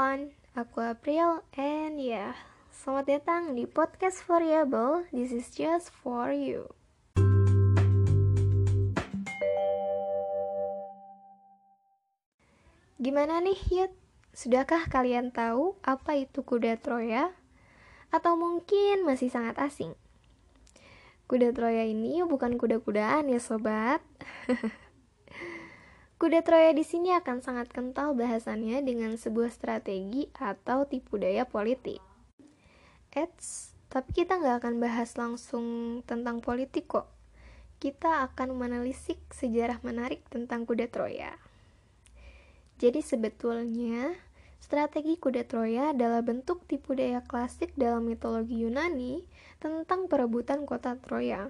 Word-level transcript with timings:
everyone, 0.00 0.32
aku 0.56 0.80
April 0.80 1.44
and 1.60 2.00
yeah, 2.00 2.32
selamat 2.72 3.20
datang 3.20 3.52
di 3.52 3.68
podcast 3.68 4.24
Variable. 4.24 5.04
This 5.12 5.28
is 5.28 5.52
just 5.52 5.92
for 5.92 6.32
you. 6.32 6.72
Gimana 12.96 13.44
nih 13.44 13.60
Yud? 13.68 13.92
Sudahkah 14.32 14.88
kalian 14.88 15.36
tahu 15.36 15.76
apa 15.84 16.16
itu 16.16 16.48
kuda 16.48 16.80
Troya? 16.80 17.36
Atau 18.08 18.40
mungkin 18.40 19.04
masih 19.04 19.28
sangat 19.28 19.60
asing? 19.60 19.92
Kuda 21.28 21.52
Troya 21.52 21.84
ini 21.84 22.24
bukan 22.24 22.56
kuda-kudaan 22.56 23.28
ya 23.28 23.36
sobat. 23.36 24.00
Kuda 26.20 26.44
Troya 26.44 26.76
di 26.76 26.84
sini 26.84 27.16
akan 27.16 27.40
sangat 27.40 27.72
kental 27.72 28.12
bahasannya 28.12 28.84
dengan 28.84 29.16
sebuah 29.16 29.48
strategi 29.48 30.28
atau 30.36 30.84
tipu 30.84 31.16
daya 31.16 31.48
politik. 31.48 31.96
Eits, 33.16 33.72
tapi 33.88 34.12
kita 34.12 34.36
nggak 34.36 34.60
akan 34.60 34.84
bahas 34.84 35.16
langsung 35.16 35.64
tentang 36.04 36.44
politik 36.44 36.92
kok. 36.92 37.08
Kita 37.80 38.28
akan 38.28 38.52
menelisik 38.52 39.16
sejarah 39.32 39.80
menarik 39.80 40.20
tentang 40.28 40.68
kuda 40.68 40.92
Troya. 40.92 41.40
Jadi 42.76 43.00
sebetulnya, 43.00 44.12
strategi 44.60 45.16
kuda 45.16 45.48
Troya 45.48 45.96
adalah 45.96 46.20
bentuk 46.20 46.68
tipu 46.68 46.92
daya 46.92 47.24
klasik 47.24 47.72
dalam 47.80 48.04
mitologi 48.04 48.60
Yunani 48.60 49.24
tentang 49.56 50.04
perebutan 50.04 50.68
kota 50.68 51.00
Troya 51.00 51.48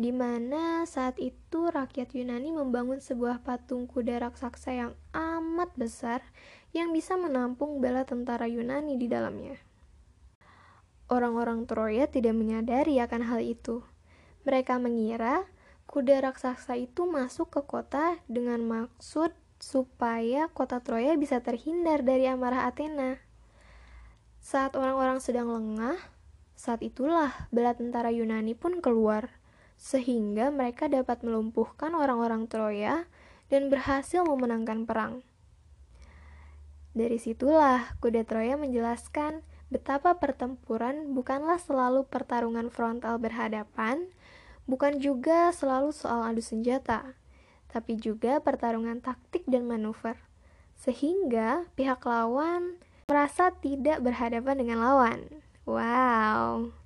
di 0.00 0.08
mana 0.08 0.88
saat 0.88 1.20
itu 1.20 1.68
rakyat 1.68 2.16
Yunani 2.16 2.48
membangun 2.48 2.98
sebuah 3.04 3.44
patung 3.44 3.84
kuda 3.84 4.24
raksasa 4.24 4.72
yang 4.72 4.92
amat 5.12 5.68
besar 5.76 6.24
yang 6.72 6.96
bisa 6.96 7.20
menampung 7.20 7.84
bala 7.84 8.08
tentara 8.08 8.48
Yunani 8.48 8.96
di 8.96 9.06
dalamnya. 9.06 9.60
Orang-orang 11.12 11.68
Troya 11.68 12.08
tidak 12.08 12.32
menyadari 12.32 12.96
akan 12.96 13.28
hal 13.28 13.44
itu. 13.44 13.84
Mereka 14.48 14.80
mengira 14.80 15.44
kuda 15.84 16.24
raksasa 16.24 16.80
itu 16.80 17.04
masuk 17.04 17.52
ke 17.52 17.60
kota 17.68 18.16
dengan 18.32 18.64
maksud 18.64 19.36
supaya 19.60 20.48
kota 20.48 20.80
Troya 20.80 21.12
bisa 21.20 21.44
terhindar 21.44 22.00
dari 22.00 22.24
amarah 22.32 22.64
Athena. 22.64 23.20
Saat 24.40 24.72
orang-orang 24.74 25.20
sedang 25.20 25.52
lengah, 25.52 26.00
saat 26.56 26.80
itulah 26.80 27.30
bala 27.52 27.76
tentara 27.76 28.08
Yunani 28.08 28.56
pun 28.56 28.80
keluar 28.80 29.41
sehingga 29.76 30.52
mereka 30.52 30.86
dapat 30.86 31.20
melumpuhkan 31.26 31.92
orang-orang 31.96 32.46
Troya 32.46 33.06
dan 33.52 33.68
berhasil 33.68 34.24
memenangkan 34.24 34.88
perang. 34.88 35.20
Dari 36.92 37.16
situlah 37.16 37.96
kuda 38.04 38.28
Troya 38.28 38.60
menjelaskan 38.60 39.40
betapa 39.72 40.20
pertempuran 40.20 41.16
bukanlah 41.16 41.56
selalu 41.56 42.04
pertarungan 42.04 42.68
frontal 42.68 43.16
berhadapan, 43.16 44.12
bukan 44.68 45.00
juga 45.00 45.48
selalu 45.56 45.96
soal 45.96 46.28
adu 46.28 46.44
senjata, 46.44 47.16
tapi 47.72 47.96
juga 47.96 48.44
pertarungan 48.44 49.00
taktik 49.00 49.48
dan 49.48 49.64
manuver. 49.64 50.20
Sehingga 50.76 51.64
pihak 51.72 52.04
lawan 52.04 52.76
merasa 53.08 53.48
tidak 53.56 54.04
berhadapan 54.04 54.60
dengan 54.60 54.84
lawan. 54.84 55.20
Wow, 55.64 56.76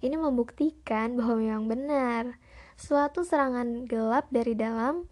ini 0.00 0.16
membuktikan 0.16 1.16
bahwa 1.16 1.36
memang 1.40 1.64
benar, 1.68 2.40
suatu 2.80 3.24
serangan 3.24 3.84
gelap 3.84 4.28
dari 4.32 4.56
dalam 4.56 5.08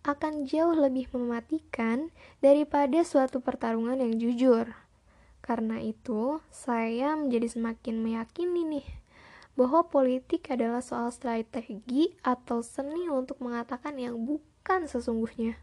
akan 0.00 0.48
jauh 0.48 0.72
lebih 0.72 1.12
mematikan 1.12 2.08
daripada 2.40 3.04
suatu 3.04 3.44
pertarungan 3.44 4.00
yang 4.00 4.16
jujur. 4.16 4.72
Karena 5.44 5.80
itu, 5.80 6.40
saya 6.48 7.16
menjadi 7.16 7.52
semakin 7.52 8.00
meyakini 8.00 8.64
nih 8.64 8.88
bahwa 9.60 9.84
politik 9.84 10.48
adalah 10.48 10.80
soal 10.80 11.12
strategi 11.12 12.16
atau 12.24 12.64
seni 12.64 13.12
untuk 13.12 13.44
mengatakan 13.44 14.00
yang 14.00 14.16
bukan 14.16 14.88
sesungguhnya. 14.88 15.60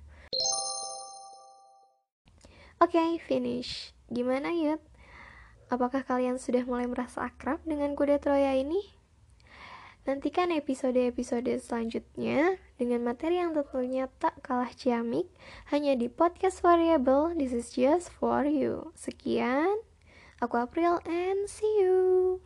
Oke, 2.78 2.94
okay, 2.94 3.18
finish. 3.18 3.90
Gimana, 4.14 4.54
Yud? 4.54 4.78
Apakah 5.68 6.08
kalian 6.08 6.40
sudah 6.40 6.64
mulai 6.64 6.88
merasa 6.88 7.28
akrab 7.28 7.60
dengan 7.68 7.92
kuda 7.92 8.24
Troya 8.24 8.56
ini? 8.56 8.80
Nantikan 10.08 10.48
episode-episode 10.56 11.52
selanjutnya 11.60 12.56
dengan 12.80 13.04
materi 13.04 13.44
yang 13.44 13.52
tentunya 13.52 14.08
tak 14.24 14.40
kalah 14.40 14.72
ciamik 14.72 15.28
hanya 15.68 16.00
di 16.00 16.08
podcast 16.08 16.64
variable 16.64 17.36
This 17.36 17.52
is 17.52 17.76
just 17.76 18.08
for 18.16 18.48
you. 18.48 18.96
Sekian, 18.96 19.84
aku 20.40 20.56
April 20.56 21.04
and 21.04 21.52
see 21.52 21.84
you. 21.84 22.40